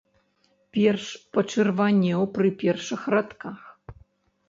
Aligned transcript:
Перш 0.77 1.05
пачырванеў 1.37 2.21
пры 2.39 2.47
першых 2.65 3.01
радках. 3.19 3.57